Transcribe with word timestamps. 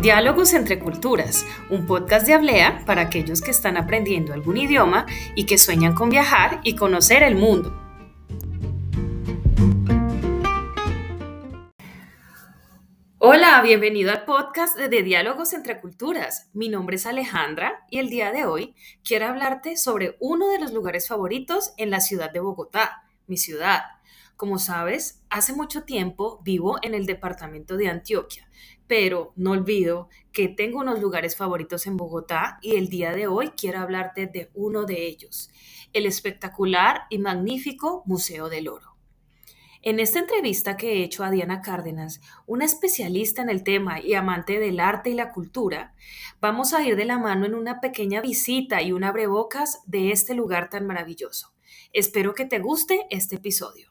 Diálogos 0.00 0.54
entre 0.54 0.78
Culturas, 0.78 1.44
un 1.68 1.84
podcast 1.84 2.26
de 2.26 2.32
Hablea 2.32 2.84
para 2.86 3.02
aquellos 3.02 3.42
que 3.42 3.50
están 3.50 3.76
aprendiendo 3.76 4.32
algún 4.32 4.56
idioma 4.56 5.04
y 5.34 5.44
que 5.44 5.58
sueñan 5.58 5.94
con 5.94 6.08
viajar 6.08 6.62
y 6.64 6.74
conocer 6.74 7.22
el 7.22 7.36
mundo. 7.36 7.78
Hola, 13.18 13.60
bienvenido 13.60 14.10
al 14.10 14.24
podcast 14.24 14.78
de 14.78 15.02
Diálogos 15.02 15.52
entre 15.52 15.78
Culturas. 15.82 16.48
Mi 16.54 16.70
nombre 16.70 16.96
es 16.96 17.04
Alejandra 17.04 17.84
y 17.90 17.98
el 17.98 18.08
día 18.08 18.32
de 18.32 18.46
hoy 18.46 18.74
quiero 19.04 19.26
hablarte 19.26 19.76
sobre 19.76 20.16
uno 20.18 20.48
de 20.48 20.60
los 20.60 20.72
lugares 20.72 21.08
favoritos 21.08 21.74
en 21.76 21.90
la 21.90 22.00
ciudad 22.00 22.32
de 22.32 22.40
Bogotá, 22.40 23.02
mi 23.26 23.36
ciudad. 23.36 23.82
Como 24.40 24.58
sabes, 24.58 25.22
hace 25.28 25.52
mucho 25.52 25.82
tiempo 25.82 26.40
vivo 26.42 26.78
en 26.80 26.94
el 26.94 27.04
departamento 27.04 27.76
de 27.76 27.88
Antioquia, 27.88 28.48
pero 28.86 29.34
no 29.36 29.50
olvido 29.50 30.08
que 30.32 30.48
tengo 30.48 30.78
unos 30.78 30.98
lugares 30.98 31.36
favoritos 31.36 31.86
en 31.86 31.98
Bogotá 31.98 32.58
y 32.62 32.76
el 32.76 32.88
día 32.88 33.12
de 33.12 33.26
hoy 33.26 33.50
quiero 33.50 33.80
hablarte 33.80 34.28
de 34.28 34.50
uno 34.54 34.86
de 34.86 35.06
ellos, 35.06 35.50
el 35.92 36.06
espectacular 36.06 37.02
y 37.10 37.18
magnífico 37.18 38.02
Museo 38.06 38.48
del 38.48 38.68
Oro. 38.68 38.96
En 39.82 40.00
esta 40.00 40.20
entrevista 40.20 40.78
que 40.78 40.94
he 40.94 41.04
hecho 41.04 41.22
a 41.22 41.30
Diana 41.30 41.60
Cárdenas, 41.60 42.22
una 42.46 42.64
especialista 42.64 43.42
en 43.42 43.50
el 43.50 43.62
tema 43.62 44.00
y 44.00 44.14
amante 44.14 44.58
del 44.58 44.80
arte 44.80 45.10
y 45.10 45.14
la 45.14 45.32
cultura, 45.32 45.94
vamos 46.40 46.72
a 46.72 46.82
ir 46.82 46.96
de 46.96 47.04
la 47.04 47.18
mano 47.18 47.44
en 47.44 47.54
una 47.54 47.78
pequeña 47.82 48.22
visita 48.22 48.80
y 48.80 48.92
un 48.92 49.04
abrebocas 49.04 49.82
de 49.84 50.12
este 50.12 50.32
lugar 50.32 50.70
tan 50.70 50.86
maravilloso. 50.86 51.52
Espero 51.92 52.32
que 52.32 52.46
te 52.46 52.58
guste 52.58 53.06
este 53.10 53.36
episodio. 53.36 53.89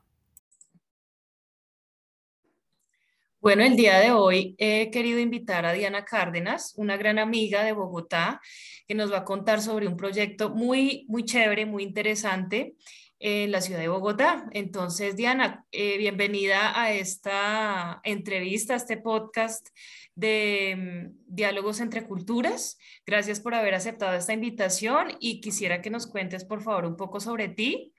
Bueno, 3.41 3.63
el 3.63 3.77
día 3.77 3.99
de 3.99 4.11
hoy 4.11 4.53
he 4.57 4.91
querido 4.91 5.17
invitar 5.17 5.65
a 5.65 5.71
Diana 5.71 6.03
Cárdenas, 6.03 6.73
una 6.75 6.97
gran 6.97 7.19
amiga 7.19 7.63
de 7.63 7.71
Bogotá, 7.71 8.41
que 8.85 8.95
nos 8.95 9.13
va 9.13 9.19
a 9.19 9.23
contar 9.23 9.61
sobre 9.61 9.87
un 9.87 9.95
proyecto 9.95 10.49
muy, 10.49 11.05
muy 11.07 11.23
chévere, 11.23 11.65
muy 11.65 11.83
interesante 11.83 12.75
en 13.17 13.49
la 13.53 13.61
ciudad 13.61 13.79
de 13.79 13.87
Bogotá. 13.87 14.45
Entonces, 14.51 15.15
Diana, 15.15 15.65
eh, 15.71 15.97
bienvenida 15.97 16.77
a 16.77 16.91
esta 16.91 18.01
entrevista, 18.03 18.73
a 18.73 18.77
este 18.77 18.97
podcast 18.97 19.69
de 20.15 20.75
mm, 21.07 21.33
Diálogos 21.33 21.79
entre 21.79 22.05
Culturas. 22.05 22.77
Gracias 23.05 23.39
por 23.39 23.55
haber 23.55 23.73
aceptado 23.73 24.17
esta 24.17 24.33
invitación 24.33 25.15
y 25.21 25.39
quisiera 25.39 25.81
que 25.81 25.89
nos 25.89 26.07
cuentes, 26.07 26.43
por 26.43 26.61
favor, 26.61 26.83
un 26.83 26.97
poco 26.97 27.21
sobre 27.21 27.47
ti 27.47 27.93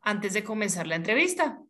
antes 0.00 0.32
de 0.32 0.44
comenzar 0.44 0.86
la 0.86 0.96
entrevista. 0.96 1.60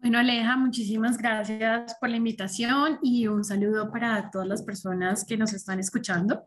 Bueno, 0.00 0.20
Aleja, 0.20 0.56
muchísimas 0.56 1.18
gracias 1.18 1.96
por 1.98 2.08
la 2.08 2.16
invitación 2.18 3.00
y 3.02 3.26
un 3.26 3.42
saludo 3.42 3.90
para 3.90 4.30
todas 4.30 4.46
las 4.46 4.62
personas 4.62 5.24
que 5.24 5.36
nos 5.36 5.52
están 5.52 5.80
escuchando. 5.80 6.46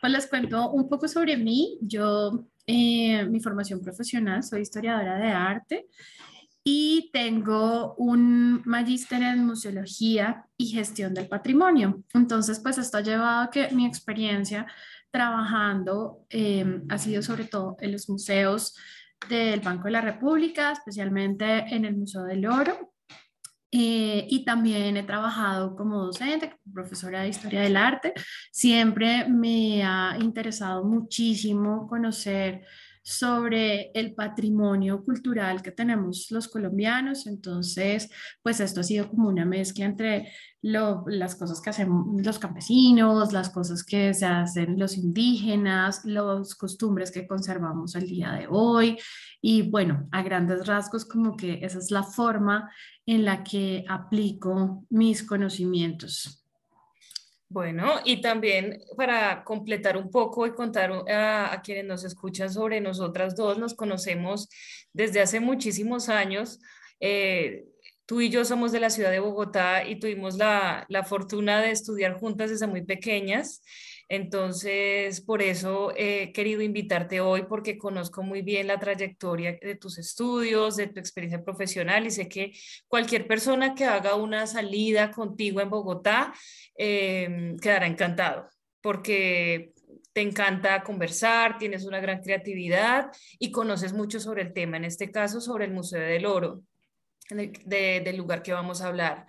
Pues 0.00 0.12
les 0.12 0.26
cuento 0.26 0.72
un 0.72 0.88
poco 0.88 1.06
sobre 1.06 1.36
mí. 1.36 1.78
Yo, 1.80 2.46
eh, 2.66 3.24
mi 3.26 3.38
formación 3.38 3.80
profesional, 3.80 4.42
soy 4.42 4.62
historiadora 4.62 5.16
de 5.16 5.28
arte 5.28 5.86
y 6.64 7.08
tengo 7.12 7.94
un 7.98 8.62
magíster 8.64 9.22
en 9.22 9.46
museología 9.46 10.46
y 10.56 10.66
gestión 10.66 11.14
del 11.14 11.28
patrimonio. 11.28 12.02
Entonces, 12.14 12.58
pues 12.58 12.78
esto 12.78 12.98
ha 12.98 13.02
llevado 13.02 13.42
a 13.42 13.50
que 13.50 13.70
mi 13.70 13.86
experiencia 13.86 14.66
trabajando 15.12 16.26
eh, 16.30 16.82
ha 16.88 16.98
sido 16.98 17.22
sobre 17.22 17.44
todo 17.44 17.76
en 17.80 17.92
los 17.92 18.08
museos 18.08 18.74
del 19.28 19.60
Banco 19.60 19.84
de 19.84 19.90
la 19.90 20.00
República, 20.00 20.72
especialmente 20.72 21.44
en 21.74 21.84
el 21.84 21.96
Museo 21.96 22.24
del 22.24 22.46
Oro. 22.46 22.94
Eh, 23.70 24.26
y 24.30 24.44
también 24.46 24.96
he 24.96 25.02
trabajado 25.02 25.76
como 25.76 26.06
docente, 26.06 26.50
como 26.50 26.74
profesora 26.74 27.22
de 27.22 27.28
historia 27.28 27.60
del 27.60 27.76
arte. 27.76 28.14
Siempre 28.50 29.28
me 29.28 29.84
ha 29.84 30.16
interesado 30.18 30.84
muchísimo 30.84 31.86
conocer 31.86 32.64
sobre 33.08 33.90
el 33.94 34.14
patrimonio 34.14 35.02
cultural 35.02 35.62
que 35.62 35.72
tenemos 35.72 36.30
los 36.30 36.46
colombianos. 36.46 37.26
Entonces, 37.26 38.10
pues 38.42 38.60
esto 38.60 38.80
ha 38.80 38.84
sido 38.84 39.08
como 39.08 39.28
una 39.28 39.46
mezcla 39.46 39.86
entre 39.86 40.30
las 40.60 41.34
cosas 41.36 41.62
que 41.62 41.70
hacen 41.70 41.88
los 42.18 42.38
campesinos, 42.38 43.32
las 43.32 43.48
cosas 43.48 43.82
que 43.82 44.12
se 44.12 44.26
hacen 44.26 44.78
los 44.78 44.98
indígenas, 44.98 46.04
las 46.04 46.54
costumbres 46.54 47.10
que 47.10 47.26
conservamos 47.26 47.96
al 47.96 48.06
día 48.06 48.32
de 48.32 48.46
hoy. 48.50 48.98
Y 49.40 49.62
bueno, 49.62 50.06
a 50.12 50.22
grandes 50.22 50.66
rasgos, 50.66 51.06
como 51.06 51.34
que 51.34 51.60
esa 51.62 51.78
es 51.78 51.90
la 51.90 52.02
forma 52.02 52.70
en 53.06 53.24
la 53.24 53.42
que 53.42 53.86
aplico 53.88 54.84
mis 54.90 55.22
conocimientos. 55.22 56.44
Bueno, 57.50 58.00
y 58.04 58.20
también 58.20 58.82
para 58.96 59.42
completar 59.42 59.96
un 59.96 60.10
poco 60.10 60.46
y 60.46 60.54
contar 60.54 60.92
a, 61.10 61.62
quienes 61.64 61.86
nos 61.86 62.04
escuchan 62.04 62.52
sobre 62.52 62.80
nosotras 62.82 63.36
dos, 63.36 63.58
nos 63.58 63.74
conocemos 63.74 64.50
desde 64.92 65.22
hace 65.22 65.40
muchísimos 65.40 66.10
años. 66.10 66.60
Eh, 67.00 67.64
tú 68.04 68.20
y 68.20 68.28
yo 68.28 68.44
somos 68.44 68.70
de 68.70 68.80
la 68.80 68.90
ciudad 68.90 69.10
de 69.10 69.20
Bogotá 69.20 69.88
y 69.88 69.98
tuvimos 69.98 70.36
la, 70.36 70.84
la 70.90 71.04
fortuna 71.04 71.62
de 71.62 71.70
estudiar 71.70 72.18
juntas 72.18 72.50
desde 72.50 72.66
muy 72.66 72.84
pequeñas. 72.84 73.62
Entonces, 74.08 75.20
por 75.20 75.42
eso 75.42 75.92
he 75.94 76.32
querido 76.32 76.62
invitarte 76.62 77.20
hoy 77.20 77.42
porque 77.42 77.76
conozco 77.76 78.22
muy 78.22 78.42
bien 78.42 78.66
la 78.66 78.78
trayectoria 78.78 79.58
de 79.60 79.74
tus 79.74 79.98
estudios, 79.98 80.76
de 80.76 80.86
tu 80.86 80.98
experiencia 80.98 81.44
profesional 81.44 82.06
y 82.06 82.10
sé 82.10 82.28
que 82.28 82.52
cualquier 82.86 83.26
persona 83.26 83.74
que 83.74 83.84
haga 83.84 84.14
una 84.14 84.46
salida 84.46 85.10
contigo 85.10 85.60
en 85.60 85.68
Bogotá 85.68 86.32
eh, 86.76 87.54
quedará 87.60 87.86
encantado 87.86 88.48
porque 88.80 89.72
te 90.12 90.22
encanta 90.22 90.82
conversar, 90.82 91.58
tienes 91.58 91.84
una 91.84 92.00
gran 92.00 92.22
creatividad 92.22 93.10
y 93.38 93.50
conoces 93.50 93.92
mucho 93.92 94.20
sobre 94.20 94.42
el 94.42 94.52
tema, 94.52 94.76
en 94.76 94.84
este 94.84 95.10
caso 95.10 95.40
sobre 95.40 95.66
el 95.66 95.72
Museo 95.72 96.00
del 96.00 96.26
Oro, 96.26 96.62
del 97.30 98.16
lugar 98.16 98.42
que 98.42 98.52
vamos 98.52 98.80
a 98.80 98.88
hablar. 98.88 99.26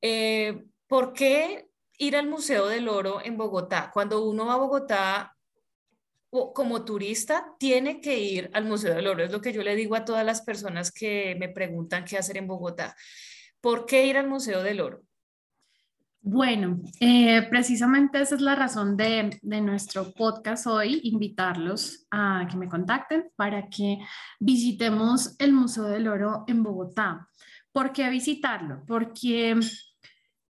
Eh, 0.00 0.64
¿Por 0.86 1.12
qué 1.12 1.68
ir 2.02 2.16
al 2.16 2.28
Museo 2.28 2.66
del 2.66 2.88
Oro 2.88 3.20
en 3.24 3.36
Bogotá. 3.36 3.90
Cuando 3.94 4.28
uno 4.28 4.46
va 4.46 4.54
a 4.54 4.58
Bogotá 4.58 5.36
como 6.30 6.84
turista, 6.84 7.54
tiene 7.58 8.00
que 8.00 8.18
ir 8.18 8.50
al 8.54 8.64
Museo 8.64 8.94
del 8.94 9.06
Oro. 9.06 9.22
Es 9.22 9.30
lo 9.30 9.40
que 9.40 9.52
yo 9.52 9.62
le 9.62 9.76
digo 9.76 9.94
a 9.94 10.04
todas 10.04 10.26
las 10.26 10.42
personas 10.42 10.90
que 10.90 11.36
me 11.38 11.48
preguntan 11.48 12.04
qué 12.04 12.18
hacer 12.18 12.38
en 12.38 12.48
Bogotá. 12.48 12.96
¿Por 13.60 13.86
qué 13.86 14.06
ir 14.06 14.16
al 14.16 14.28
Museo 14.28 14.62
del 14.62 14.80
Oro? 14.80 15.02
Bueno, 16.20 16.80
eh, 16.98 17.42
precisamente 17.48 18.20
esa 18.20 18.34
es 18.34 18.40
la 18.40 18.56
razón 18.56 18.96
de, 18.96 19.38
de, 19.42 19.60
nuestro 19.60 20.12
podcast 20.12 20.66
hoy, 20.66 21.00
invitarlos 21.04 22.06
a 22.10 22.46
que 22.50 22.56
me 22.56 22.68
contacten 22.68 23.30
para 23.36 23.68
que 23.68 23.98
visitemos 24.40 25.36
el 25.38 25.52
Museo 25.52 25.84
del 25.84 26.08
Oro 26.08 26.44
en 26.48 26.62
Bogotá. 26.62 27.28
¿Por 27.72 27.92
qué 27.92 28.08
visitarlo? 28.08 28.84
Porque 28.86 29.58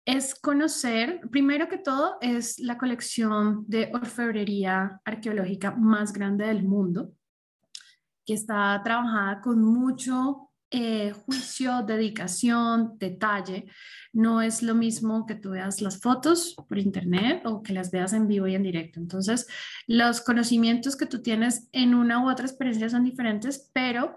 es 0.06 0.36
conocer, 0.36 1.22
primero 1.32 1.70
que 1.70 1.78
todo, 1.78 2.18
es 2.22 2.60
la 2.60 2.78
colección 2.78 3.66
de 3.68 3.92
orfebrería 3.94 5.00
arqueológica 5.06 5.72
más 5.72 6.12
grande 6.12 6.46
del 6.46 6.64
mundo, 6.64 7.12
que 8.26 8.34
está 8.34 8.82
trabajada 8.84 9.42
con 9.42 9.64
mucho 9.64 10.52
eh, 10.74 11.12
juicio, 11.12 11.84
dedicación, 11.86 12.98
detalle. 12.98 13.66
No 14.14 14.42
es 14.42 14.64
lo 14.64 14.74
mismo 14.74 15.26
que 15.26 15.36
tú 15.36 15.50
veas 15.52 15.82
las 15.82 16.00
fotos 16.00 16.56
por 16.68 16.78
internet 16.78 17.42
o 17.46 17.62
que 17.62 17.74
las 17.74 17.92
veas 17.92 18.14
en 18.14 18.28
vivo 18.28 18.48
y 18.48 18.56
en 18.56 18.64
directo. 18.64 19.00
Entonces, 19.02 19.48
los 19.86 20.22
conocimientos 20.22 20.96
que 20.96 21.08
tú 21.08 21.22
tienes 21.22 21.68
en 21.74 21.94
una 21.94 22.24
u 22.24 22.30
otra 22.32 22.46
experiencia 22.46 22.90
son 22.90 23.04
diferentes, 23.04 23.70
pero 23.74 24.16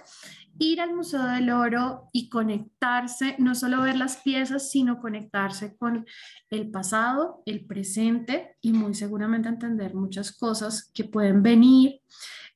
ir 0.59 0.81
al 0.81 0.95
Museo 0.95 1.25
del 1.25 1.51
Oro 1.51 2.09
y 2.13 2.29
conectarse, 2.29 3.37
no 3.39 3.55
solo 3.55 3.83
ver 3.83 3.97
las 3.97 4.19
piezas, 4.19 4.71
sino 4.71 5.01
conectarse 5.01 5.77
con 5.77 6.07
el 6.51 6.71
pasado, 6.71 7.43
el 7.47 7.67
presente 7.67 8.57
y 8.61 8.73
muy 8.73 8.95
seguramente 8.95 9.49
entender 9.49 9.95
muchas 9.95 10.33
cosas 10.33 10.91
que 10.95 11.05
pueden 11.05 11.43
venir 11.43 12.01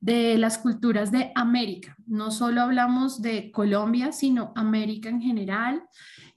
de 0.00 0.38
las 0.38 0.58
culturas 0.58 1.10
de 1.10 1.32
América. 1.34 1.96
No 2.06 2.30
solo 2.30 2.62
hablamos 2.62 3.20
de 3.20 3.50
Colombia, 3.50 4.12
sino 4.12 4.52
América 4.54 5.08
en 5.08 5.20
general. 5.20 5.82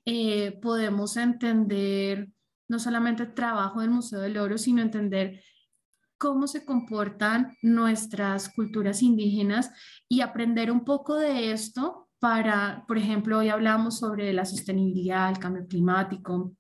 Eh, 0.06 0.58
podemos 0.62 1.16
entender 1.18 2.30
no 2.68 2.80
solamente 2.80 3.24
el 3.24 3.34
trabajo 3.34 3.81
del 3.81 3.92
Museo 3.92 4.22
del 4.22 4.38
Oro, 4.38 4.58
sino 4.58 4.81
entender 4.81 5.44
cómo 6.22 6.46
se 6.46 6.64
comportan 6.64 7.58
nuestras 7.64 8.48
culturas 8.50 9.02
indígenas 9.02 9.72
y 10.08 10.22
aprender 10.22 10.72
un 10.72 10.86
poco 10.86 11.16
de 11.16 11.52
esto 11.52 12.10
para, 12.20 12.86
por 12.88 13.00
ejemplo, 13.00 13.40
hoy 13.40 13.50
hablamos 13.50 13.98
sobre 13.98 14.32
la 14.32 14.46
sostenibilidad, 14.46 15.32
el 15.32 15.40
cambio 15.40 15.66
climático, 15.66 16.54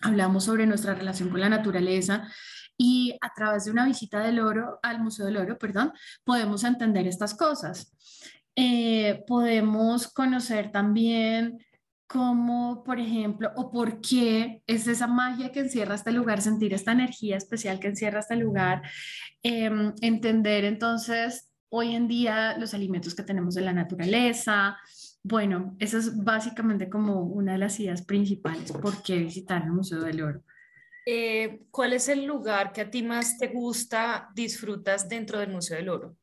hablamos 0.00 0.44
sobre 0.44 0.64
nuestra 0.64 0.94
relación 0.94 1.28
con 1.28 1.40
la 1.40 1.50
naturaleza 1.50 2.26
y 2.78 3.14
a 3.20 3.30
través 3.36 3.66
de 3.66 3.72
una 3.72 3.84
visita 3.84 4.20
del 4.20 4.40
oro 4.40 4.80
al 4.82 5.02
Museo 5.02 5.26
del 5.26 5.36
Oro, 5.36 5.58
perdón, 5.58 5.92
podemos 6.24 6.64
entender 6.64 7.06
estas 7.06 7.34
cosas. 7.34 7.94
Eh, 8.56 9.24
podemos 9.26 10.08
conocer 10.08 10.72
también 10.72 11.58
cómo, 12.12 12.84
por 12.84 13.00
ejemplo, 13.00 13.50
o 13.56 13.70
por 13.70 14.02
qué 14.02 14.62
es 14.66 14.86
esa 14.86 15.06
magia 15.06 15.50
que 15.50 15.60
encierra 15.60 15.94
este 15.94 16.12
lugar, 16.12 16.42
sentir 16.42 16.74
esta 16.74 16.92
energía 16.92 17.38
especial 17.38 17.80
que 17.80 17.88
encierra 17.88 18.20
este 18.20 18.36
lugar, 18.36 18.82
em, 19.42 19.94
entender 20.02 20.64
entonces 20.64 21.50
hoy 21.70 21.94
en 21.94 22.08
día 22.08 22.58
los 22.58 22.74
alimentos 22.74 23.14
que 23.14 23.22
tenemos 23.22 23.54
de 23.54 23.62
la 23.62 23.72
naturaleza. 23.72 24.76
Bueno, 25.22 25.74
esa 25.78 25.96
es 25.96 26.22
básicamente 26.22 26.90
como 26.90 27.22
una 27.22 27.52
de 27.52 27.58
las 27.58 27.80
ideas 27.80 28.02
principales, 28.02 28.72
por 28.72 29.02
qué 29.02 29.16
visitar 29.16 29.62
el 29.62 29.72
Museo 29.72 30.02
del 30.02 30.22
Oro. 30.22 30.42
Eh, 31.06 31.62
¿Cuál 31.70 31.94
es 31.94 32.10
el 32.10 32.26
lugar 32.26 32.72
que 32.72 32.82
a 32.82 32.90
ti 32.90 33.02
más 33.02 33.38
te 33.38 33.46
gusta, 33.46 34.28
disfrutas 34.34 35.08
dentro 35.08 35.38
del 35.38 35.50
Museo 35.50 35.78
del 35.78 35.88
Oro? 35.88 36.16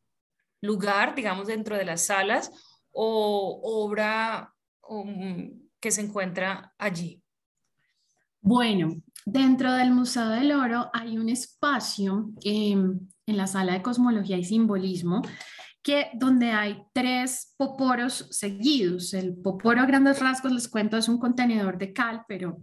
¿Lugar, 0.62 1.16
digamos, 1.16 1.48
dentro 1.48 1.76
de 1.76 1.86
las 1.86 2.06
salas 2.06 2.52
o 2.92 3.60
obra 3.64 4.54
um, 4.88 5.69
que 5.80 5.92
se 5.92 6.02
encuentra 6.02 6.74
allí? 6.78 7.22
Bueno, 8.42 8.96
dentro 9.26 9.74
del 9.74 9.92
Museo 9.92 10.30
del 10.30 10.52
Oro 10.54 10.90
hay 10.94 11.18
un 11.18 11.30
espacio 11.30 12.32
em, 12.42 13.00
en 13.26 13.38
la 13.38 13.48
sala 13.48 13.74
de 13.74 13.82
cosmología 13.82 14.38
y 14.38 14.46
simbolismo 14.46 15.22
que 15.82 16.10
donde 16.14 16.52
hay 16.52 16.84
tres 16.94 17.54
poporos 17.58 18.28
seguidos. 18.32 19.14
El 19.14 19.36
poporo 19.36 19.82
a 19.82 19.86
grandes 19.86 20.20
rasgos, 20.20 20.52
les 20.52 20.68
cuento, 20.68 20.98
es 20.98 21.08
un 21.08 21.20
contenedor 21.20 21.78
de 21.78 21.94
cal, 21.94 22.26
pero 22.28 22.60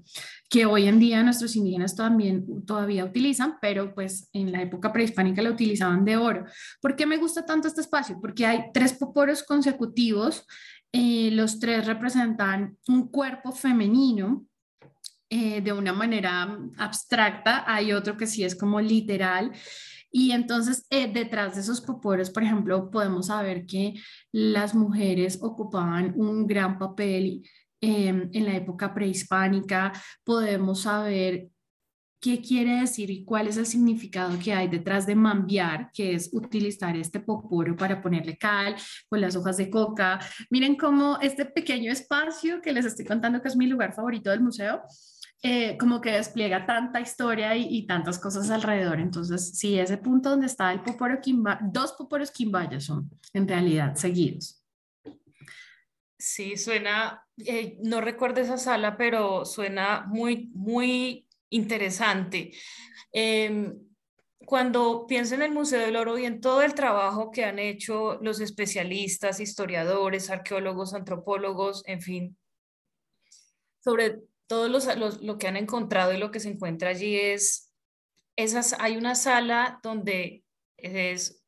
que 0.50 0.66
hoy 0.66 0.86
en 0.86 0.98
día 0.98 1.22
nuestros 1.22 1.56
indígenas 1.56 1.96
también 1.96 2.64
todavía 2.66 3.04
utilizan, 3.04 3.56
pero 3.60 3.94
pues 3.94 4.28
en 4.32 4.52
la 4.52 4.62
época 4.62 4.92
prehispánica 4.92 5.42
lo 5.42 5.50
utilizaban 5.50 6.04
de 6.04 6.16
oro. 6.16 6.44
¿Por 6.80 6.94
qué 6.94 7.06
me 7.06 7.16
gusta 7.16 7.44
tanto 7.44 7.68
este 7.68 7.80
espacio? 7.80 8.18
Porque 8.20 8.44
hay 8.46 8.64
tres 8.72 8.92
poporos 8.92 9.42
consecutivos, 9.42 10.46
eh, 10.98 11.31
los 11.31 11.58
tres 11.58 11.87
representan 11.87 12.78
un 12.88 13.08
cuerpo 13.08 13.52
femenino 13.52 14.46
eh, 15.28 15.60
de 15.60 15.72
una 15.72 15.93
manera 15.93 16.58
abstracta, 16.78 17.64
hay 17.66 17.93
otro 17.93 18.16
que 18.16 18.26
sí 18.26 18.44
es 18.44 18.54
como 18.54 18.81
literal 18.81 19.52
y 20.10 20.32
entonces, 20.32 20.87
eh, 20.88 21.12
detrás 21.12 21.54
de 21.54 21.60
esos 21.60 21.82
poporos, 21.82 22.31
por 22.31 22.43
ejemplo, 22.43 22.90
podemos 22.90 23.26
saber 23.26 23.66
que 23.66 23.93
las 24.32 24.75
mujeres 24.75 25.38
ocupaban 25.43 26.14
un 26.16 26.46
gran 26.46 26.78
papel 26.78 27.42
en 27.82 28.31
la 28.32 28.56
época 28.56 28.94
prehispánica. 28.94 29.92
Podemos 30.25 30.82
saber 30.82 31.50
qué 32.20 32.40
quiere 32.40 32.80
decir 32.80 33.10
y 33.10 33.24
cuál 33.24 33.48
es 33.48 33.56
el 33.56 33.66
significado 33.66 34.38
que 34.38 34.52
hay 34.52 34.68
detrás 34.68 35.06
de 35.06 35.14
mambiar, 35.14 35.90
que 35.92 36.14
es 36.14 36.30
utilizar 36.32 36.96
este 36.96 37.20
poporo 37.20 37.76
para 37.76 38.00
ponerle 38.00 38.36
cal 38.36 38.76
con 39.08 39.20
las 39.20 39.36
hojas 39.36 39.56
de 39.56 39.70
coca. 39.70 40.18
Miren 40.50 40.76
cómo 40.76 41.18
este 41.20 41.44
pequeño 41.44 41.92
espacio 41.92 42.60
que 42.60 42.72
les 42.72 42.84
estoy 42.84 43.04
contando 43.04 43.40
que 43.40 43.48
es 43.48 43.56
mi 43.56 43.66
lugar 43.66 43.94
favorito 43.94 44.30
del 44.30 44.40
museo, 44.40 44.82
eh, 45.42 45.76
como 45.78 46.00
que 46.00 46.12
despliega 46.12 46.66
tanta 46.66 47.00
historia 47.00 47.54
y, 47.56 47.86
tantas 47.86 48.18
cosas 48.18 48.50
alrededor. 48.50 48.98
Entonces, 48.98 49.56
sí, 49.56 49.78
ese 49.78 49.98
punto 49.98 50.30
donde 50.30 50.46
está 50.46 50.72
el 50.72 50.82
Poporo 50.82 51.20
Quimba, 51.20 51.60
dos 51.62 51.92
Poporos 51.92 52.30
Quimbaya 52.30 52.80
son 52.80 53.10
en 53.32 53.46
realidad 53.46 53.94
seguidos. 53.94 54.62
Sí, 56.18 56.56
suena, 56.56 57.22
eh, 57.36 57.78
no 57.82 58.00
recuerdo 58.00 58.40
esa 58.40 58.56
sala, 58.56 58.96
pero 58.96 59.44
suena 59.44 60.06
muy, 60.08 60.50
muy 60.54 61.25
interesante. 61.50 62.52
Em, 63.12 63.78
cuando 64.44 65.06
pienso 65.06 65.34
en 65.34 65.43
el 65.43 65.52
Museo 65.52 65.81
del 65.81 65.96
Oro 65.96 66.19
y 66.19 66.25
en 66.25 66.40
todo 66.40 66.62
el 66.62 66.75
trabajo 66.75 67.31
que 67.31 67.44
han 67.44 67.58
hecho 67.58 68.19
los 68.22 68.40
especialistas, 68.40 69.40
historiadores, 69.40 70.31
arqueólogos, 70.31 70.94
antropólogos, 70.94 71.82
en 71.87 72.00
fin, 72.00 72.38
sobre 73.82 74.20
todo 74.46 74.69
los, 74.69 74.87
lo 75.22 75.38
que 75.38 75.48
han 75.48 75.56
encontrado 75.56 76.12
y 76.12 76.19
lo 76.19 76.31
que 76.31 76.40
se 76.40 76.50
encuentra 76.50 76.90
allí 76.90 77.16
es, 77.16 77.72
esas, 78.37 78.75
hay 78.78 78.96
una 78.96 79.14
sala 79.14 79.81
donde 79.82 80.44
es 80.76 81.42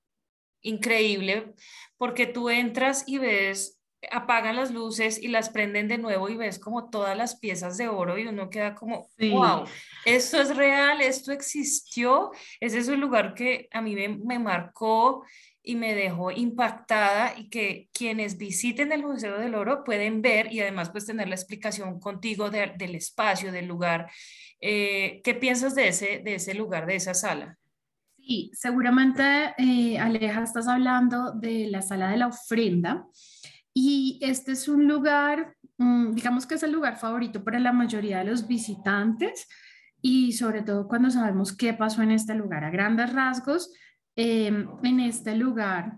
increíble 0.62 1.54
porque 1.96 2.26
tú 2.26 2.50
entras 2.50 3.04
y 3.06 3.18
ves, 3.18 3.77
apagan 4.10 4.56
las 4.56 4.70
luces 4.70 5.20
y 5.20 5.28
las 5.28 5.50
prenden 5.50 5.88
de 5.88 5.98
nuevo 5.98 6.28
y 6.28 6.36
ves 6.36 6.58
como 6.58 6.88
todas 6.88 7.16
las 7.16 7.38
piezas 7.38 7.76
de 7.76 7.88
oro 7.88 8.18
y 8.18 8.26
uno 8.26 8.48
queda 8.48 8.74
como, 8.74 9.08
wow, 9.18 9.64
esto 10.04 10.40
es 10.40 10.56
real, 10.56 11.00
esto 11.00 11.32
existió, 11.32 12.30
ese 12.60 12.78
es 12.78 12.88
un 12.88 13.00
lugar 13.00 13.34
que 13.34 13.68
a 13.72 13.80
mí 13.80 13.94
me, 13.94 14.08
me 14.08 14.38
marcó 14.38 15.24
y 15.62 15.76
me 15.76 15.94
dejó 15.94 16.30
impactada 16.30 17.34
y 17.36 17.50
que 17.50 17.90
quienes 17.92 18.38
visiten 18.38 18.90
el 18.92 19.02
Museo 19.02 19.38
del 19.38 19.54
Oro 19.54 19.84
pueden 19.84 20.22
ver 20.22 20.50
y 20.50 20.60
además 20.60 20.88
pues 20.90 21.04
tener 21.04 21.28
la 21.28 21.34
explicación 21.34 22.00
contigo 22.00 22.48
del 22.48 22.94
espacio, 22.94 23.52
del 23.52 23.66
lugar. 23.66 24.10
Eh, 24.60 25.20
¿Qué 25.22 25.34
piensas 25.34 25.74
de 25.74 25.88
ese, 25.88 26.20
de 26.24 26.36
ese 26.36 26.54
lugar, 26.54 26.86
de 26.86 26.96
esa 26.96 27.12
sala? 27.12 27.58
Sí, 28.16 28.50
seguramente 28.54 29.22
eh, 29.58 29.98
Aleja, 29.98 30.42
estás 30.42 30.68
hablando 30.68 31.32
de 31.32 31.66
la 31.68 31.82
sala 31.82 32.10
de 32.10 32.16
la 32.16 32.28
ofrenda 32.28 33.06
y 33.80 34.18
este 34.22 34.52
es 34.52 34.68
un 34.68 34.88
lugar, 34.88 35.54
mm, 35.78 36.14
digamos 36.14 36.46
que 36.46 36.54
es 36.54 36.62
el 36.62 36.72
lugar 36.72 36.98
favorito 36.98 37.44
para 37.44 37.58
la 37.58 37.72
mayoría 37.72 38.18
de 38.18 38.24
los 38.24 38.46
visitantes 38.48 39.46
y 40.00 40.32
sobre 40.32 40.62
todo 40.62 40.88
cuando 40.88 41.10
sabemos 41.10 41.56
qué 41.56 41.74
pasó 41.74 42.02
en 42.02 42.12
este 42.12 42.34
lugar 42.34 42.64
a 42.64 42.70
grandes 42.70 43.12
rasgos 43.12 43.70
Em, 44.20 44.66
en 44.82 44.98
este 44.98 45.36
lugar 45.36 45.96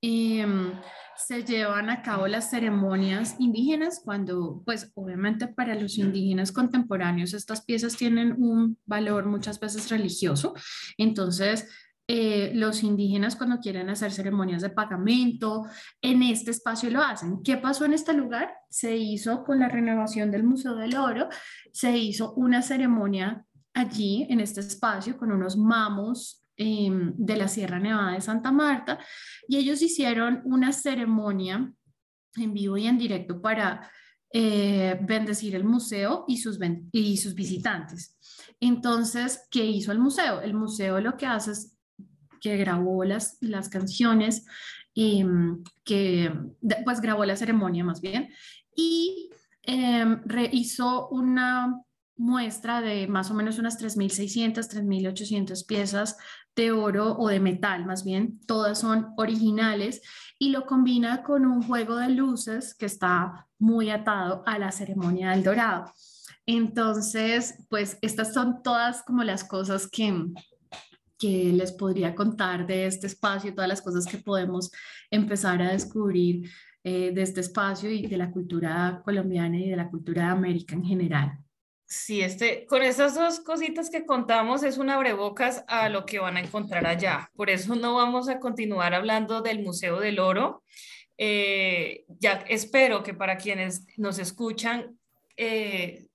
em, 0.00 0.72
se 1.16 1.42
llevan 1.42 1.90
a 1.90 2.00
cabo 2.00 2.28
las 2.28 2.48
ceremonias 2.48 3.34
indígenas 3.40 4.02
cuando, 4.04 4.62
pues 4.64 4.92
obviamente 4.94 5.48
para 5.48 5.74
los 5.74 5.98
indígenas 5.98 6.52
contemporáneos 6.52 7.34
estas 7.34 7.64
piezas 7.64 7.96
tienen 7.96 8.40
un 8.40 8.78
valor 8.84 9.26
muchas 9.26 9.58
veces 9.58 9.90
religioso. 9.90 10.54
Entonces, 10.96 11.68
eh, 12.06 12.52
los 12.54 12.82
indígenas 12.82 13.36
cuando 13.36 13.60
quieren 13.60 13.88
hacer 13.88 14.12
ceremonias 14.12 14.62
de 14.62 14.70
pagamento, 14.70 15.64
en 16.02 16.22
este 16.22 16.50
espacio 16.50 16.90
lo 16.90 17.02
hacen. 17.02 17.42
¿Qué 17.42 17.56
pasó 17.56 17.84
en 17.84 17.94
este 17.94 18.12
lugar? 18.12 18.52
Se 18.68 18.96
hizo 18.96 19.44
con 19.44 19.58
la 19.58 19.68
renovación 19.68 20.30
del 20.30 20.44
Museo 20.44 20.74
del 20.74 20.96
Oro, 20.96 21.28
se 21.72 21.96
hizo 21.96 22.34
una 22.34 22.62
ceremonia 22.62 23.44
allí 23.72 24.26
en 24.28 24.40
este 24.40 24.60
espacio 24.60 25.16
con 25.16 25.32
unos 25.32 25.56
mamos 25.56 26.44
Em, 26.56 27.12
de 27.16 27.36
la 27.36 27.48
Sierra 27.48 27.80
Nevada 27.80 28.12
de 28.12 28.20
Santa 28.20 28.52
Marta 28.52 29.00
y 29.48 29.56
ellos 29.56 29.82
hicieron 29.82 30.40
una 30.44 30.70
ceremonia 30.72 31.72
en 32.36 32.54
vivo 32.54 32.76
y 32.76 32.86
en 32.86 32.96
directo 32.96 33.42
para 33.42 33.90
eh, 34.32 34.96
bendecir 35.02 35.56
el 35.56 35.64
museo 35.64 36.24
y 36.28 36.36
sus, 36.36 36.60
y 36.92 37.16
sus 37.16 37.34
visitantes. 37.34 38.16
Entonces, 38.60 39.48
¿qué 39.50 39.64
hizo 39.64 39.90
el 39.90 39.98
museo? 39.98 40.42
El 40.42 40.54
museo 40.54 41.00
lo 41.00 41.16
que 41.16 41.26
hace 41.26 41.50
es 41.50 41.73
que 42.44 42.58
grabó 42.58 43.04
las, 43.04 43.38
las 43.40 43.70
canciones, 43.70 44.44
em, 44.94 45.64
que 45.82 46.30
pues 46.84 47.00
grabó 47.00 47.24
la 47.24 47.36
ceremonia 47.36 47.82
más 47.84 48.02
bien, 48.02 48.28
y 48.76 49.30
eh, 49.62 50.18
hizo 50.52 51.08
una 51.08 51.80
muestra 52.16 52.82
de 52.82 53.08
más 53.08 53.30
o 53.30 53.34
menos 53.34 53.58
unas 53.58 53.80
3.600, 53.80 54.68
3.800 54.68 55.66
piezas 55.66 56.18
de 56.54 56.70
oro 56.70 57.16
o 57.18 57.28
de 57.28 57.40
metal 57.40 57.86
más 57.86 58.04
bien, 58.04 58.38
todas 58.46 58.78
son 58.78 59.14
originales 59.16 60.02
y 60.38 60.50
lo 60.50 60.66
combina 60.66 61.22
con 61.22 61.46
un 61.46 61.62
juego 61.62 61.96
de 61.96 62.10
luces 62.10 62.74
que 62.74 62.84
está 62.84 63.48
muy 63.58 63.88
atado 63.88 64.42
a 64.44 64.58
la 64.58 64.70
ceremonia 64.70 65.30
del 65.30 65.44
dorado. 65.44 65.92
Entonces, 66.44 67.54
pues 67.70 67.96
estas 68.02 68.34
son 68.34 68.62
todas 68.62 69.02
como 69.02 69.24
las 69.24 69.44
cosas 69.44 69.88
que, 69.88 70.12
que 71.18 71.52
les 71.52 71.72
podría 71.72 72.14
contar 72.14 72.66
de 72.66 72.86
este 72.86 73.06
espacio, 73.06 73.54
todas 73.54 73.68
las 73.68 73.82
cosas 73.82 74.06
que 74.06 74.18
podemos 74.18 74.70
empezar 75.10 75.62
a 75.62 75.72
descubrir 75.72 76.50
eh, 76.82 77.12
de 77.12 77.22
este 77.22 77.40
espacio 77.40 77.90
y 77.90 78.06
de 78.06 78.16
la 78.16 78.30
cultura 78.30 79.00
colombiana 79.04 79.58
y 79.58 79.70
de 79.70 79.76
la 79.76 79.88
cultura 79.88 80.24
de 80.24 80.28
América 80.28 80.74
en 80.74 80.84
general. 80.84 81.38
Sí, 81.86 82.22
este, 82.22 82.66
con 82.66 82.82
esas 82.82 83.14
dos 83.14 83.40
cositas 83.40 83.88
que 83.88 84.04
contamos 84.04 84.62
es 84.64 84.78
un 84.78 84.90
abrebocas 84.90 85.64
a 85.68 85.88
lo 85.88 86.04
que 86.06 86.18
van 86.18 86.36
a 86.36 86.40
encontrar 86.40 86.86
allá. 86.86 87.30
Por 87.36 87.50
eso 87.50 87.76
no 87.76 87.94
vamos 87.94 88.28
a 88.28 88.40
continuar 88.40 88.94
hablando 88.94 89.42
del 89.42 89.62
Museo 89.62 90.00
del 90.00 90.18
Oro. 90.18 90.62
Eh, 91.16 92.04
ya 92.08 92.44
espero 92.48 93.02
que 93.02 93.14
para 93.14 93.36
quienes 93.36 93.86
nos 93.96 94.18
escuchan 94.18 94.98
eh, 95.36 96.08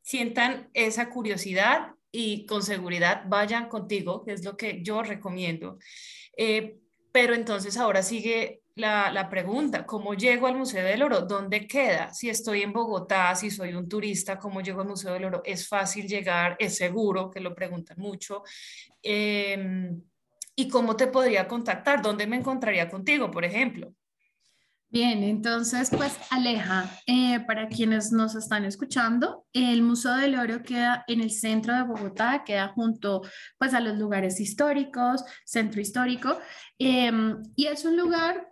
sientan 0.00 0.70
esa 0.72 1.10
curiosidad 1.10 1.95
y 2.18 2.46
con 2.46 2.62
seguridad 2.62 3.24
vayan 3.26 3.68
contigo, 3.68 4.24
que 4.24 4.32
es 4.32 4.42
lo 4.42 4.56
que 4.56 4.82
yo 4.82 5.02
recomiendo. 5.02 5.78
Eh, 6.34 6.78
pero 7.12 7.34
entonces 7.34 7.76
ahora 7.76 8.02
sigue 8.02 8.62
la, 8.74 9.28
pregunta, 9.28 9.84
¿cómo 9.84 10.14
llego 10.14 10.46
al 10.46 10.56
Museo 10.56 10.82
del 10.82 11.02
Oro? 11.02 11.20
¿Dónde 11.20 11.66
queda? 11.66 12.14
Si 12.14 12.30
estoy 12.30 12.62
en 12.62 12.72
Bogotá, 12.72 13.34
si 13.34 13.50
soy 13.50 13.74
un 13.74 13.86
turista, 13.86 14.38
¿cómo 14.38 14.62
llego 14.62 14.80
al 14.80 14.88
Museo 14.88 15.12
del 15.12 15.26
Oro? 15.26 15.42
¿Es 15.44 15.68
fácil 15.68 16.08
llegar? 16.08 16.56
¿Es 16.58 16.76
seguro? 16.76 17.30
Que 17.30 17.40
lo 17.40 17.54
preguntan 17.54 17.98
mucho. 17.98 18.42
Em, 19.02 20.00
¿Y 20.54 20.68
cómo 20.68 20.96
te 20.96 21.08
podría 21.08 21.46
contactar? 21.46 22.00
¿Dónde 22.00 22.26
me 22.26 22.36
encontraría 22.36 22.88
contigo, 22.88 23.30
por 23.30 23.44
ejemplo? 23.44 23.92
Bien, 24.88 25.24
entonces, 25.24 25.90
pues 25.90 26.16
Aleja, 26.30 26.88
eh, 27.06 27.40
para 27.40 27.68
quienes 27.68 28.12
nos 28.12 28.36
están 28.36 28.64
escuchando, 28.64 29.44
el 29.52 29.82
Museo 29.82 30.14
del 30.14 30.38
Oro 30.38 30.62
queda 30.62 31.04
en 31.08 31.20
el 31.20 31.32
centro 31.32 31.74
de 31.74 31.82
Bogotá, 31.82 32.44
queda 32.44 32.68
junto 32.68 33.22
pues 33.58 33.74
a 33.74 33.80
los 33.80 33.98
lugares 33.98 34.38
históricos, 34.38 35.24
centro 35.44 35.80
histórico, 35.80 36.38
em, 36.78 37.42
y 37.56 37.66
es 37.66 37.84
un 37.84 37.96
lugar, 37.96 38.48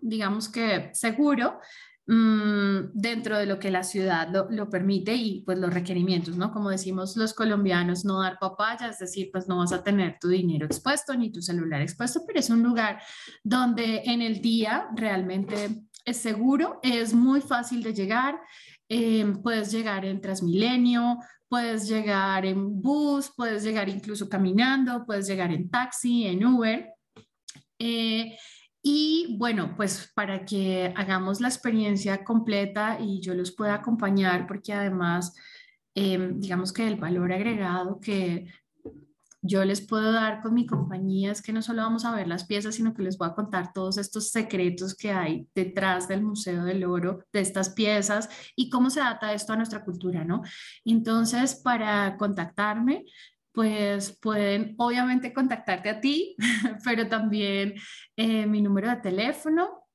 digamos 0.00 0.48
que 0.48 0.90
seguro, 0.94 1.58
Mm, 2.06 2.90
dentro 2.92 3.38
de 3.38 3.46
lo 3.46 3.58
que 3.58 3.70
la 3.70 3.82
ciudad 3.82 4.28
lo, 4.50 4.68
permite 4.68 5.14
y 5.14 5.40
pues 5.40 5.58
los 5.58 5.72
requerimientos, 5.72 6.36
¿no? 6.36 6.52
Como 6.52 6.68
decimos 6.68 7.16
los 7.16 7.32
colombianos, 7.32 8.04
no 8.04 8.20
dar 8.20 8.38
papaya, 8.38 8.88
es 8.88 8.98
decir, 8.98 9.30
pues 9.32 9.48
no 9.48 9.56
vas 9.56 9.72
a 9.72 9.82
tener 9.82 10.18
tu 10.20 10.28
dinero 10.28 10.66
expuesto 10.66 11.14
ni 11.14 11.32
tu 11.32 11.40
celular 11.40 11.80
expuesto, 11.80 12.20
pero 12.26 12.40
es 12.40 12.50
un 12.50 12.62
lugar 12.62 13.00
donde 13.42 14.02
en 14.04 14.20
el 14.20 14.42
día 14.42 14.86
realmente 14.94 15.86
es 16.04 16.18
seguro, 16.18 16.78
es 16.82 17.14
muy 17.14 17.40
fácil 17.40 17.82
de 17.82 17.94
llegar, 17.94 18.38
em, 18.86 19.40
puedes 19.40 19.72
llegar 19.72 20.04
en 20.04 20.20
Transmilenio, 20.20 21.18
puedes 21.48 21.88
llegar 21.88 22.44
en 22.44 22.82
bus, 22.82 23.32
puedes 23.34 23.62
llegar 23.64 23.88
incluso 23.88 24.28
caminando, 24.28 25.06
puedes 25.06 25.26
llegar 25.26 25.50
en 25.52 25.70
taxi, 25.70 26.26
en 26.26 26.44
Uber. 26.44 26.86
Eh, 27.78 28.36
y 28.86 29.36
bueno, 29.38 29.74
pues 29.76 30.12
para 30.14 30.44
que 30.44 30.92
hagamos 30.94 31.40
la 31.40 31.48
experiencia 31.48 32.22
completa 32.22 32.98
y 33.00 33.18
yo 33.22 33.34
los 33.34 33.50
pueda 33.50 33.74
acompañar, 33.74 34.46
porque 34.46 34.74
además, 34.74 35.34
em, 35.94 36.38
digamos 36.38 36.70
que 36.70 36.86
el 36.86 36.96
valor 36.96 37.32
agregado 37.32 37.98
que 37.98 38.46
yo 39.40 39.64
les 39.64 39.80
puedo 39.80 40.12
dar 40.12 40.42
con 40.42 40.52
mi 40.52 40.66
compañía 40.66 41.32
es 41.32 41.40
que 41.40 41.52
no 41.52 41.62
solo 41.62 41.82
vamos 41.82 42.04
a 42.04 42.14
ver 42.14 42.28
las 42.28 42.44
piezas, 42.44 42.74
sino 42.74 42.92
que 42.92 43.02
les 43.02 43.16
voy 43.16 43.28
a 43.28 43.34
contar 43.34 43.72
todos 43.72 43.96
estos 43.96 44.30
secretos 44.30 44.94
que 44.94 45.12
hay 45.12 45.48
detrás 45.54 46.06
del 46.06 46.22
Museo 46.22 46.64
del 46.64 46.84
Oro, 46.84 47.24
de 47.32 47.40
estas 47.40 47.70
piezas 47.70 48.28
y 48.54 48.68
cómo 48.68 48.90
se 48.90 49.00
adapta 49.00 49.32
esto 49.32 49.54
a 49.54 49.56
nuestra 49.56 49.82
cultura, 49.82 50.24
¿no? 50.24 50.42
Entonces, 50.84 51.54
para 51.54 52.18
contactarme, 52.18 53.04
pues 53.54 54.18
pueden 54.20 54.74
obviamente 54.78 55.32
contactarte 55.32 55.88
a 55.88 56.00
ti, 56.00 56.36
pero 56.84 57.08
también 57.08 57.74
eh, 58.16 58.46
mi 58.46 58.60
número 58.60 58.90
de 58.90 58.96
teléfono, 58.96 59.86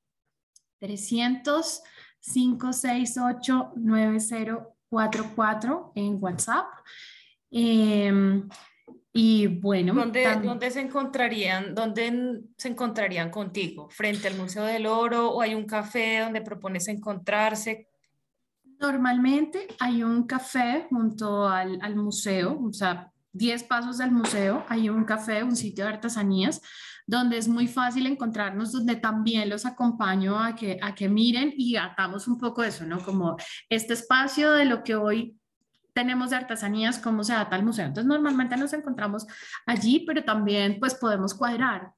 300 0.79 1.83
568 2.21 3.73
9044 3.75 5.91
en 5.95 6.17
WhatsApp. 6.21 6.67
Em, 7.51 8.47
y 9.11 9.47
bueno, 9.47 9.93
¿Dónde, 9.93 10.39
¿dónde, 10.43 10.71
se 10.71 10.79
encontrarían, 10.81 11.75
dónde 11.75 12.41
se 12.57 12.69
encontrarían 12.69 13.29
contigo? 13.29 13.89
¿Frente 13.89 14.27
al 14.27 14.37
Museo 14.37 14.63
del 14.63 14.85
Oro 14.85 15.31
o 15.31 15.41
hay 15.41 15.55
un 15.55 15.65
café 15.65 16.19
donde 16.19 16.41
propones 16.41 16.87
encontrarse? 16.87 17.89
Normalmente 18.79 19.67
hay 19.79 20.03
un 20.03 20.27
café 20.27 20.85
junto 20.89 21.47
al, 21.47 21.79
al 21.81 21.95
museo, 21.95 22.59
o 22.63 22.71
sea, 22.71 23.11
10 23.33 23.63
pasos 23.63 23.98
del 23.98 24.12
museo 24.12 24.65
hay 24.69 24.89
un 24.89 25.03
café, 25.05 25.43
un 25.43 25.55
sitio 25.55 25.86
de 25.86 25.91
artesanías, 25.91 26.62
donde 27.05 27.38
es 27.38 27.48
muy 27.48 27.67
fácil 27.67 28.05
encontrarnos, 28.05 28.71
donde 28.71 28.95
también 28.95 29.50
los 29.50 29.65
acompaño 29.65 30.39
a 30.39 30.55
que, 30.55 30.77
a 30.81 30.93
que 30.93 31.09
miren 31.09 31.53
y 31.57 31.75
atamos 31.75 32.27
un 32.27 32.38
poco 32.38 32.63
eso, 32.63 32.86
¿no? 32.86 33.03
Como 33.03 33.36
este 33.67 33.93
espacio 33.93 34.51
de 34.51 34.65
lo 34.65 34.83
que 34.83 34.95
hoy 34.95 35.39
tenemos 35.93 36.29
de 36.29 36.38
artesanías, 36.38 37.00
cómo 37.00 37.24
se 37.24 37.33
adapta 37.33 37.55
al 37.55 37.65
museo. 37.65 37.88
Entonces, 37.88 38.07
normalmente 38.07 38.55
nos 38.55 38.74
encontramos 38.74 39.25
allí, 39.65 40.05
pero 40.05 40.24
también 40.24 40.79
pues 40.79 40.95
podemos 40.95 41.33
cuadrar. 41.33 41.91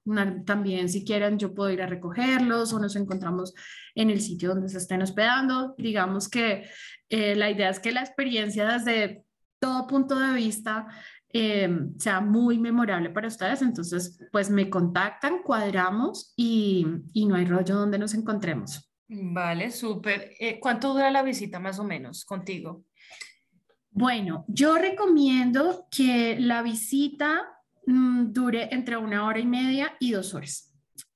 también, 0.46 0.90
si 0.90 1.06
quieren, 1.06 1.38
yo 1.38 1.54
puedo 1.54 1.70
ir 1.72 1.82
a 1.82 1.88
recogerlos 1.88 2.74
o 2.74 2.80
nos 2.80 2.96
encontramos 2.96 3.54
en 3.94 4.10
el 4.10 4.22
sitio 4.22 4.50
donde 4.50 4.70
se 4.70 4.78
estén 4.78 5.02
hospedando. 5.02 5.76
Digamos 5.78 6.30
que 6.30 6.70
eh, 7.10 7.36
la 7.36 7.52
idea 7.52 7.70
es 7.70 7.80
que 7.80 7.92
la 7.92 8.02
experiencia 8.02 8.66
desde 8.66 9.24
todo 9.60 9.86
punto 9.86 10.18
de 10.18 10.34
vista 10.34 10.88
eh, 11.34 11.70
sea 11.98 12.22
muy 12.22 12.58
memorable 12.58 13.10
para 13.10 13.28
ustedes. 13.28 13.62
Entonces, 13.62 14.20
pues 14.32 14.50
me 14.50 14.70
contactan, 14.70 15.44
cuadramos 15.44 16.34
y, 16.36 16.86
y 17.14 17.26
no 17.26 17.36
hay 17.36 17.46
rollo 17.46 17.76
donde 17.76 18.00
nos 18.00 18.14
encontremos. 18.14 18.92
Vale, 19.08 19.72
súper. 19.72 20.32
Eh, 20.40 20.60
¿Cuánto 20.60 20.94
dura 20.94 21.12
la 21.12 21.22
visita 21.22 21.60
más 21.60 21.80
o 21.80 21.84
menos 21.84 22.24
contigo? 22.24 22.86
Bueno, 23.90 24.46
yo 24.48 24.78
recomiendo 24.78 25.88
que 25.92 26.38
la 26.40 26.62
visita 26.62 27.42
mm, 27.86 28.32
dure 28.32 28.70
entre 28.72 28.96
una 28.96 29.26
hora 29.26 29.40
y 29.40 29.46
media 29.46 29.98
y 30.00 30.12
dos 30.12 30.34
horas. 30.34 30.71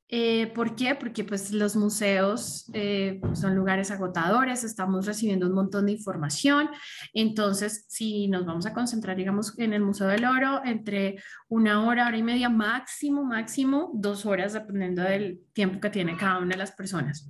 Eh, 0.07 0.47
¿Por 0.53 0.75
qué? 0.75 0.93
Porque 0.93 1.23
pues 1.23 1.51
los 1.51 1.75
museos 1.75 2.69
eh, 2.73 3.19
son 3.33 3.55
lugares 3.55 3.89
agotadores, 3.89 4.63
estamos 4.63 5.07
recibiendo 5.07 5.47
un 5.47 5.53
montón 5.53 5.87
de 5.87 5.93
información, 5.93 6.69
entonces 7.11 7.85
si 7.87 8.27
nos 8.27 8.45
vamos 8.45 8.67
a 8.67 8.73
concentrar, 8.73 9.17
digamos, 9.17 9.57
en 9.57 9.73
el 9.73 9.81
Museo 9.81 10.05
del 10.07 10.25
Oro, 10.25 10.61
entre 10.63 11.15
una 11.47 11.87
hora, 11.87 12.07
hora 12.07 12.17
y 12.17 12.23
media, 12.23 12.49
máximo, 12.49 13.23
máximo, 13.23 13.91
dos 13.95 14.27
horas, 14.27 14.53
dependiendo 14.53 15.01
del 15.01 15.39
tiempo 15.53 15.79
que 15.79 15.89
tiene 15.89 16.15
cada 16.15 16.37
una 16.37 16.51
de 16.51 16.57
las 16.57 16.71
personas. 16.73 17.27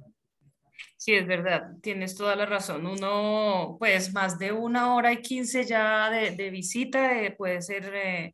Sí, 0.97 1.13
es 1.13 1.27
verdad, 1.27 1.71
tienes 1.81 2.15
toda 2.15 2.35
la 2.35 2.45
razón. 2.45 2.85
Uno, 2.85 3.77
pues 3.79 4.11
más 4.13 4.37
de 4.37 4.51
una 4.51 4.95
hora 4.95 5.13
y 5.13 5.21
quince 5.21 5.63
ya 5.63 6.09
de, 6.09 6.49
visita 6.49 7.21
eh, 7.21 7.31
puede 7.31 7.61
ser 7.61 8.33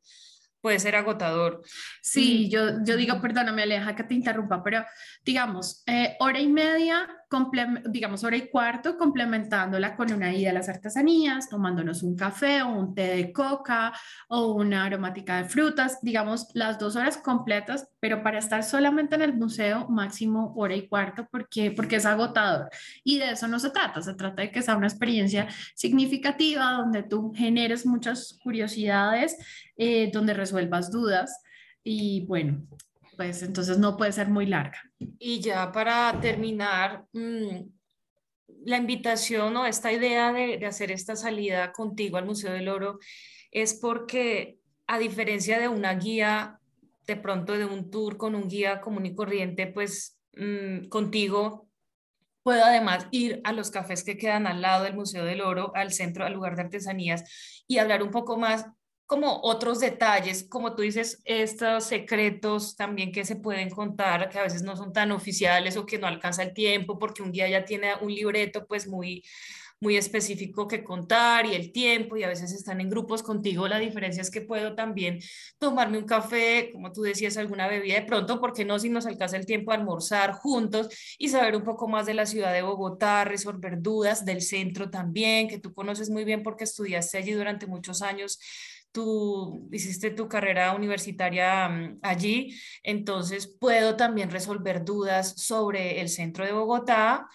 puede 0.61 0.79
ser 0.79 0.95
agotador. 0.95 1.63
Sí, 2.01 2.49
yo, 2.49 2.83
yo 2.83 2.95
digo, 2.95 3.19
perdóname 3.19 3.63
Aleja 3.63 3.95
que 3.95 4.03
te 4.03 4.13
interrumpa, 4.13 4.63
pero 4.63 4.85
digamos, 5.25 5.83
eh, 5.87 6.15
hora 6.19 6.39
y 6.39 6.47
media 6.47 7.07
digamos, 7.85 8.23
hora 8.25 8.35
y 8.35 8.49
cuarto, 8.49 8.97
complementándola 8.97 9.95
con 9.95 10.11
una 10.11 10.33
ida 10.33 10.49
a 10.49 10.53
las 10.53 10.67
artesanías, 10.67 11.47
tomándonos 11.49 12.03
un 12.03 12.15
café 12.15 12.61
o 12.61 12.69
un 12.69 12.93
té 12.93 13.15
de 13.15 13.31
coca 13.31 13.93
o 14.27 14.53
una 14.53 14.85
aromática 14.85 15.37
de 15.37 15.47
frutas, 15.47 15.99
digamos, 16.01 16.47
las 16.53 16.77
dos 16.77 16.97
horas 16.97 17.17
completas, 17.17 17.87
pero 18.01 18.21
para 18.21 18.39
estar 18.39 18.63
solamente 18.63 19.15
en 19.15 19.21
el 19.21 19.33
museo, 19.33 19.87
máximo 19.87 20.53
hora 20.57 20.75
y 20.75 20.87
cuarto, 20.89 21.27
porque, 21.31 21.71
porque 21.71 21.97
es 21.97 22.05
agotador. 22.05 22.69
Y 23.03 23.19
de 23.19 23.31
eso 23.31 23.47
no 23.47 23.59
se 23.59 23.69
trata, 23.69 24.01
se 24.01 24.13
trata 24.13 24.41
de 24.41 24.51
que 24.51 24.61
sea 24.61 24.75
una 24.75 24.87
experiencia 24.87 25.47
significativa, 25.73 26.73
donde 26.73 27.03
tú 27.03 27.31
generes 27.33 27.85
muchas 27.85 28.39
curiosidades, 28.43 29.37
eh, 29.83 30.11
donde 30.13 30.35
resuelvas 30.35 30.91
dudas. 30.91 31.41
Y 31.83 32.23
bueno, 32.27 32.67
pues 33.17 33.41
entonces 33.41 33.79
no 33.79 33.97
puede 33.97 34.11
ser 34.11 34.27
muy 34.27 34.45
larga. 34.45 34.79
Y 35.17 35.39
ya 35.39 35.71
para 35.71 36.19
terminar, 36.21 37.07
mm, 37.13 37.61
la 38.65 38.77
invitación 38.77 39.57
o 39.57 39.65
esta 39.65 39.91
idea 39.91 40.31
de, 40.33 40.63
hacer 40.67 40.91
esta 40.91 41.15
salida 41.15 41.71
contigo 41.71 42.17
al 42.17 42.27
Museo 42.27 42.53
del 42.53 42.69
Oro 42.69 42.99
es 43.49 43.73
porque 43.73 44.59
a 44.85 44.99
diferencia 44.99 45.59
de 45.59 45.67
una 45.67 45.95
guía, 45.95 46.59
de 47.07 47.15
pronto 47.15 47.57
de 47.57 47.65
un 47.65 47.89
tour 47.89 48.17
con 48.17 48.35
un 48.35 48.47
guía 48.47 48.81
común 48.81 49.07
y 49.07 49.15
corriente, 49.15 49.65
pues 49.65 50.19
mm, 50.33 50.89
contigo 50.89 51.67
puedo 52.43 52.63
además 52.63 53.07
ir 53.09 53.41
a 53.45 53.51
los 53.51 53.71
cafés 53.71 54.03
que 54.03 54.15
quedan 54.19 54.45
al 54.45 54.61
lado 54.61 54.83
del 54.83 54.93
Museo 54.93 55.25
del 55.25 55.41
Oro, 55.41 55.71
al 55.73 55.91
centro, 55.91 56.23
al 56.23 56.33
lugar 56.33 56.55
de 56.55 56.61
artesanías 56.61 57.63
y 57.67 57.79
hablar 57.79 58.03
un 58.03 58.11
poco 58.11 58.37
más 58.37 58.67
como 59.11 59.41
otros 59.43 59.81
detalles, 59.81 60.45
como 60.47 60.73
tú 60.73 60.83
dices, 60.83 61.21
estos 61.25 61.83
secretos 61.83 62.77
también 62.77 63.11
que 63.11 63.25
se 63.25 63.35
pueden 63.35 63.69
contar, 63.69 64.29
que 64.29 64.39
a 64.39 64.43
veces 64.43 64.63
no 64.63 64.77
son 64.77 64.93
tan 64.93 65.11
oficiales 65.11 65.75
o 65.75 65.85
que 65.85 65.99
no 65.99 66.07
alcanza 66.07 66.43
el 66.43 66.53
tiempo, 66.53 66.97
porque 66.97 67.21
un 67.21 67.33
día 67.33 67.49
ya 67.49 67.65
tiene 67.65 67.93
un 67.99 68.15
libreto 68.15 68.65
pues 68.65 68.87
muy 68.87 69.21
muy 69.81 69.97
específico 69.97 70.67
que 70.67 70.83
contar 70.83 71.47
y 71.47 71.55
el 71.55 71.71
tiempo 71.71 72.15
y 72.15 72.23
a 72.23 72.27
veces 72.27 72.53
están 72.53 72.79
en 72.81 72.89
grupos 72.89 73.23
contigo. 73.23 73.67
La 73.67 73.79
diferencia 73.79 74.21
es 74.21 74.29
que 74.29 74.41
puedo 74.41 74.75
también 74.75 75.19
tomarme 75.57 75.97
un 75.97 76.05
café, 76.05 76.69
como 76.71 76.91
tú 76.91 77.01
decías, 77.01 77.35
alguna 77.35 77.67
bebida 77.67 77.95
de 77.95 78.03
pronto, 78.03 78.39
porque 78.39 78.63
no 78.63 78.77
si 78.77 78.89
nos 78.89 79.07
alcanza 79.07 79.37
el 79.37 79.47
tiempo 79.47 79.71
almorzar 79.71 80.33
juntos 80.33 80.87
y 81.17 81.29
saber 81.29 81.55
un 81.55 81.63
poco 81.63 81.87
más 81.87 82.05
de 82.05 82.13
la 82.13 82.27
ciudad 82.27 82.53
de 82.53 82.61
Bogotá, 82.61 83.25
resolver 83.25 83.81
dudas 83.81 84.23
del 84.23 84.43
centro 84.43 84.91
también, 84.91 85.47
que 85.47 85.57
tú 85.57 85.73
conoces 85.73 86.11
muy 86.11 86.25
bien 86.25 86.43
porque 86.43 86.63
estudiaste 86.63 87.17
allí 87.17 87.31
durante 87.31 87.65
muchos 87.65 88.03
años 88.03 88.39
tú 88.91 89.67
hiciste 89.71 90.11
tu 90.11 90.27
carrera 90.27 90.73
universitaria 90.73 91.67
mm, 91.69 91.99
allí, 92.01 92.57
entonces 92.83 93.47
puedo 93.47 93.95
también 93.95 94.29
resolver 94.29 94.83
dudas 94.83 95.33
sobre 95.41 96.01
el 96.01 96.09
centro 96.09 96.45
de 96.45 96.51
Bogotá 96.51 97.27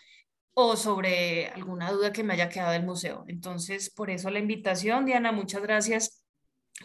o 0.55 0.77
sobre 0.77 1.49
alguna 1.49 1.93
duda 1.93 2.13
que 2.13 2.25
me 2.25 2.35
haya 2.35 2.49
quedado 2.49 2.73
del 2.73 2.85
museo. 2.85 3.25
Entonces, 3.29 3.91
por 3.91 4.11
eso 4.11 4.31
la 4.31 4.39
invitación, 4.39 5.05
Diana, 5.05 5.31
muchas 5.31 5.63
gracias 5.63 6.25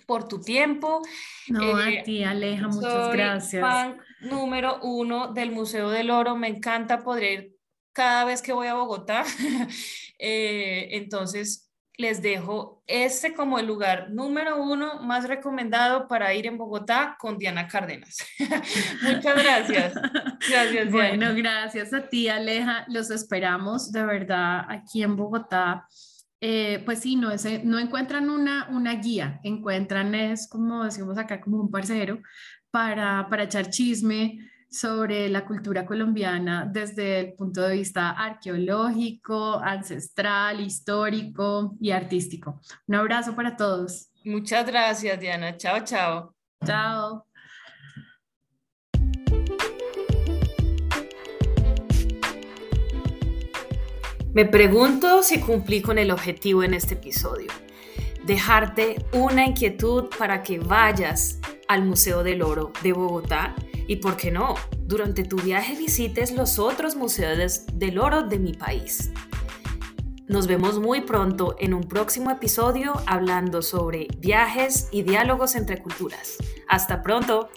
por 0.05 0.27
tu 0.27 0.41
tiempo. 0.41 1.01
No, 1.47 1.77
a 1.77 1.89
eh, 1.89 2.01
ti, 2.03 2.23
Aleja, 2.23 2.67
muchas 2.67 3.13
gracias. 3.13 3.61
Fan 3.61 3.97
número 4.21 4.79
uno 4.81 5.31
del 5.33 5.51
Museo 5.51 5.89
del 5.89 6.11
Oro, 6.11 6.35
me 6.35 6.47
encanta 6.47 6.99
poder 6.99 7.23
ir 7.23 7.55
cada 7.93 8.25
vez 8.25 8.41
que 8.41 8.53
voy 8.53 8.67
a 8.67 8.75
Bogotá. 8.75 9.23
Eh, 10.23 10.97
entonces, 10.97 11.70
les 12.01 12.21
dejo 12.21 12.83
este 12.87 13.33
como 13.33 13.59
el 13.59 13.67
lugar 13.67 14.09
número 14.11 14.61
uno 14.61 15.01
más 15.03 15.27
recomendado 15.27 16.07
para 16.07 16.33
ir 16.33 16.47
en 16.47 16.57
Bogotá 16.57 17.15
con 17.19 17.37
Diana 17.37 17.67
Cárdenas. 17.67 18.17
Muchas 19.03 19.43
gracias. 19.43 19.93
Gracias. 20.49 20.91
Bueno, 20.91 21.35
gracias 21.35 21.93
a 21.93 22.09
ti, 22.09 22.27
Aleja. 22.27 22.83
Los 22.87 23.11
esperamos 23.11 23.91
de 23.91 24.03
verdad 24.03 24.65
aquí 24.67 25.03
en 25.03 25.15
Bogotá. 25.15 25.87
Eh, 26.41 26.81
pues 26.83 26.99
sí, 26.99 27.15
no, 27.15 27.29
no 27.63 27.77
encuentran 27.77 28.27
una, 28.31 28.67
una 28.71 28.95
guía, 28.95 29.39
encuentran 29.43 30.15
es 30.15 30.49
como 30.49 30.83
decimos 30.83 31.19
acá, 31.19 31.39
como 31.39 31.61
un 31.61 31.69
parcero 31.69 32.19
para, 32.71 33.27
para 33.29 33.43
echar 33.43 33.69
chisme, 33.69 34.39
sobre 34.71 35.27
la 35.27 35.45
cultura 35.45 35.85
colombiana 35.85 36.65
desde 36.65 37.19
el 37.19 37.33
punto 37.33 37.61
de 37.61 37.75
vista 37.75 38.11
arqueológico, 38.11 39.59
ancestral, 39.59 40.61
histórico 40.61 41.75
y 41.81 41.91
artístico. 41.91 42.61
Un 42.87 42.95
abrazo 42.95 43.35
para 43.35 43.57
todos. 43.57 44.09
Muchas 44.23 44.65
gracias, 44.65 45.19
Diana. 45.19 45.57
Chao, 45.57 45.83
chao. 45.83 46.35
Chao. 46.65 47.27
Me 54.33 54.45
pregunto 54.45 55.21
si 55.23 55.41
cumplí 55.41 55.81
con 55.81 55.97
el 55.97 56.09
objetivo 56.11 56.63
en 56.63 56.73
este 56.73 56.93
episodio. 56.93 57.51
Dejarte 58.23 59.05
una 59.11 59.45
inquietud 59.45 60.05
para 60.17 60.41
que 60.41 60.59
vayas 60.59 61.41
al 61.67 61.83
Museo 61.83 62.23
del 62.23 62.41
Oro 62.41 62.71
de 62.81 62.93
Bogotá 62.93 63.53
y, 63.91 63.97
¿por 63.97 64.15
qué 64.15 64.31
no?, 64.31 64.55
durante 64.83 65.25
tu 65.25 65.35
viaje 65.35 65.75
visites 65.75 66.31
los 66.31 66.59
otros 66.59 66.95
museos 66.95 67.65
del 67.73 67.99
oro 67.99 68.23
de 68.23 68.39
mi 68.39 68.53
país. 68.53 69.11
Nos 70.29 70.47
vemos 70.47 70.79
muy 70.79 71.01
pronto 71.01 71.57
en 71.59 71.73
un 71.73 71.83
próximo 71.83 72.31
episodio 72.31 72.93
hablando 73.05 73.61
sobre 73.61 74.07
viajes 74.19 74.87
y 74.93 75.01
diálogos 75.01 75.55
entre 75.55 75.81
culturas. 75.81 76.37
Hasta 76.69 77.03
pronto. 77.03 77.49